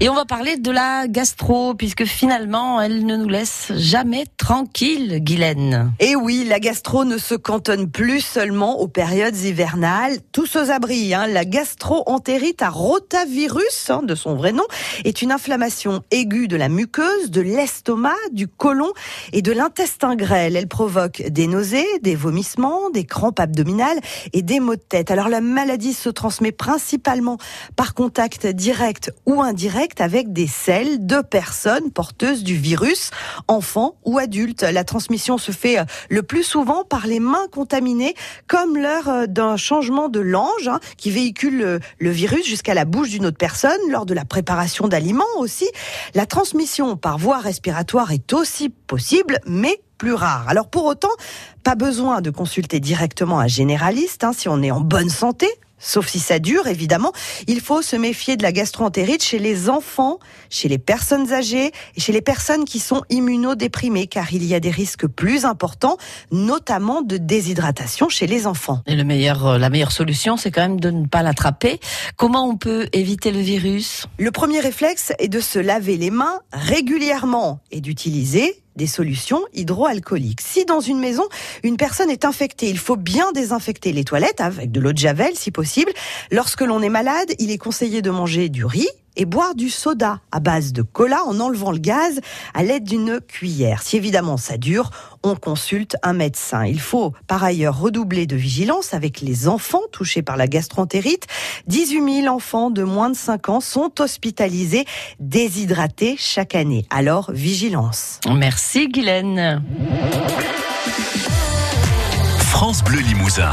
Et 0.00 0.08
on 0.08 0.14
va 0.14 0.24
parler 0.24 0.56
de 0.56 0.70
la 0.70 1.08
gastro, 1.08 1.74
puisque 1.74 2.04
finalement, 2.04 2.80
elle 2.80 3.04
ne 3.04 3.16
nous 3.16 3.28
laisse 3.28 3.72
jamais 3.74 4.26
tranquille, 4.36 5.18
Guylaine. 5.24 5.92
Et 5.98 6.14
oui, 6.14 6.46
la 6.48 6.60
gastro 6.60 7.04
ne 7.04 7.18
se 7.18 7.34
cantonne 7.34 7.90
plus 7.90 8.20
seulement 8.20 8.78
aux 8.78 8.86
périodes 8.86 9.36
hivernales. 9.36 10.18
Tous 10.30 10.54
aux 10.54 10.70
abris, 10.70 11.14
hein. 11.14 11.26
la 11.26 11.44
gastro-entérite 11.44 12.62
à 12.62 12.70
rotavirus, 12.70 13.90
hein, 13.90 14.02
de 14.04 14.14
son 14.14 14.36
vrai 14.36 14.52
nom, 14.52 14.62
est 15.04 15.20
une 15.20 15.32
inflammation 15.32 16.04
aiguë 16.12 16.46
de 16.46 16.54
la 16.54 16.68
muqueuse, 16.68 17.32
de 17.32 17.40
l'estomac, 17.40 18.14
du 18.30 18.46
côlon 18.46 18.92
et 19.32 19.42
de 19.42 19.50
l'intestin 19.50 20.14
grêle. 20.14 20.54
Elle 20.54 20.68
provoque 20.68 21.22
des 21.22 21.48
nausées, 21.48 21.88
des 22.02 22.14
vomissements, 22.14 22.90
des 22.90 23.04
crampes 23.04 23.40
abdominales 23.40 23.98
et 24.32 24.42
des 24.42 24.60
maux 24.60 24.76
de 24.76 24.80
tête. 24.80 25.10
Alors 25.10 25.28
la 25.28 25.40
maladie 25.40 25.92
se 25.92 26.08
transmet 26.08 26.52
principalement 26.52 27.36
par 27.74 27.94
contact 27.94 28.46
direct 28.46 29.12
ou 29.26 29.42
indirect 29.42 29.87
avec 29.98 30.32
des 30.32 30.46
selles 30.46 31.06
de 31.06 31.20
personnes 31.20 31.90
porteuses 31.90 32.42
du 32.44 32.56
virus, 32.56 33.10
enfants 33.48 33.96
ou 34.04 34.18
adultes. 34.18 34.62
La 34.62 34.84
transmission 34.84 35.38
se 35.38 35.52
fait 35.52 35.78
euh, 35.78 35.84
le 36.08 36.22
plus 36.22 36.42
souvent 36.42 36.84
par 36.84 37.06
les 37.06 37.20
mains 37.20 37.46
contaminées, 37.50 38.14
comme 38.46 38.76
l'heure 38.76 39.08
euh, 39.08 39.26
d'un 39.26 39.56
changement 39.56 40.08
de 40.08 40.20
lange 40.20 40.68
hein, 40.68 40.80
qui 40.96 41.10
véhicule 41.10 41.58
le, 41.58 41.80
le 41.98 42.10
virus 42.10 42.46
jusqu'à 42.46 42.74
la 42.74 42.84
bouche 42.84 43.10
d'une 43.10 43.26
autre 43.26 43.38
personne, 43.38 43.80
lors 43.90 44.06
de 44.06 44.14
la 44.14 44.24
préparation 44.24 44.88
d'aliments 44.88 45.24
aussi. 45.38 45.68
La 46.14 46.26
transmission 46.26 46.96
par 46.96 47.18
voie 47.18 47.38
respiratoire 47.38 48.12
est 48.12 48.32
aussi 48.32 48.68
possible, 48.68 49.40
mais 49.46 49.80
plus 49.98 50.14
rare. 50.14 50.44
Alors 50.48 50.68
pour 50.68 50.84
autant, 50.84 51.10
pas 51.64 51.74
besoin 51.74 52.20
de 52.20 52.30
consulter 52.30 52.80
directement 52.80 53.40
un 53.40 53.48
généraliste 53.48 54.24
hein, 54.24 54.32
si 54.32 54.48
on 54.48 54.62
est 54.62 54.70
en 54.70 54.80
bonne 54.80 55.10
santé, 55.10 55.48
sauf 55.78 56.08
si 56.08 56.18
ça 56.18 56.38
dure 56.38 56.66
évidemment. 56.66 57.12
Il 57.46 57.60
faut 57.60 57.82
se 57.82 57.96
méfier 57.96 58.36
de 58.36 58.42
la 58.42 58.52
gastroentérite 58.52 59.22
chez 59.22 59.38
les 59.38 59.68
enfants, 59.68 60.18
chez 60.50 60.68
les 60.68 60.78
personnes 60.78 61.32
âgées 61.32 61.72
et 61.96 62.00
chez 62.00 62.12
les 62.12 62.22
personnes 62.22 62.64
qui 62.64 62.78
sont 62.78 63.02
immunodéprimées 63.10 64.06
car 64.06 64.32
il 64.32 64.44
y 64.44 64.54
a 64.54 64.60
des 64.60 64.70
risques 64.70 65.06
plus 65.06 65.44
importants, 65.44 65.96
notamment 66.30 67.02
de 67.02 67.16
déshydratation 67.16 68.08
chez 68.08 68.26
les 68.26 68.46
enfants. 68.46 68.82
Et 68.86 68.96
le 68.96 69.04
meilleur, 69.04 69.46
euh, 69.46 69.58
la 69.58 69.70
meilleure 69.70 69.92
solution, 69.92 70.36
c'est 70.36 70.50
quand 70.50 70.62
même 70.62 70.80
de 70.80 70.90
ne 70.90 71.06
pas 71.06 71.22
l'attraper. 71.22 71.80
Comment 72.16 72.48
on 72.48 72.56
peut 72.56 72.88
éviter 72.92 73.30
le 73.30 73.40
virus? 73.40 74.06
Le 74.18 74.30
premier 74.30 74.60
réflexe 74.60 75.12
est 75.18 75.28
de 75.28 75.40
se 75.40 75.58
laver 75.58 75.96
les 75.96 76.10
mains 76.10 76.40
régulièrement 76.52 77.60
et 77.70 77.80
d'utiliser 77.80 78.62
des 78.78 78.86
solutions 78.86 79.42
hydroalcooliques. 79.52 80.40
Si 80.40 80.64
dans 80.64 80.80
une 80.80 80.98
maison, 80.98 81.24
une 81.62 81.76
personne 81.76 82.08
est 82.08 82.24
infectée, 82.24 82.70
il 82.70 82.78
faut 82.78 82.96
bien 82.96 83.32
désinfecter 83.32 83.92
les 83.92 84.04
toilettes 84.04 84.40
avec 84.40 84.72
de 84.72 84.80
l'eau 84.80 84.92
de 84.92 84.98
javel 84.98 85.34
si 85.34 85.50
possible. 85.50 85.92
Lorsque 86.30 86.62
l'on 86.62 86.80
est 86.80 86.88
malade, 86.88 87.32
il 87.38 87.50
est 87.50 87.58
conseillé 87.58 88.00
de 88.00 88.10
manger 88.10 88.48
du 88.48 88.64
riz 88.64 88.88
et 89.18 89.26
boire 89.26 89.54
du 89.54 89.68
soda 89.68 90.20
à 90.32 90.40
base 90.40 90.72
de 90.72 90.82
cola 90.82 91.22
en 91.26 91.38
enlevant 91.40 91.72
le 91.72 91.78
gaz 91.78 92.20
à 92.54 92.62
l'aide 92.62 92.84
d'une 92.84 93.20
cuillère. 93.20 93.82
Si 93.82 93.96
évidemment 93.96 94.36
ça 94.36 94.56
dure, 94.56 94.90
on 95.22 95.34
consulte 95.34 95.96
un 96.02 96.12
médecin. 96.14 96.64
Il 96.64 96.80
faut 96.80 97.12
par 97.26 97.44
ailleurs 97.44 97.78
redoubler 97.78 98.26
de 98.26 98.36
vigilance 98.36 98.94
avec 98.94 99.20
les 99.20 99.48
enfants 99.48 99.82
touchés 99.92 100.22
par 100.22 100.36
la 100.36 100.46
gastroentérite. 100.46 101.26
18 101.66 102.22
000 102.22 102.34
enfants 102.34 102.70
de 102.70 102.84
moins 102.84 103.10
de 103.10 103.16
5 103.16 103.48
ans 103.48 103.60
sont 103.60 104.00
hospitalisés 104.00 104.86
déshydratés 105.18 106.16
chaque 106.16 106.54
année. 106.54 106.86
Alors 106.90 107.32
vigilance. 107.32 108.20
Merci 108.32 108.88
Guylaine. 108.88 109.62
France 112.38 112.82
Bleu 112.84 113.00
Limousin. 113.00 113.52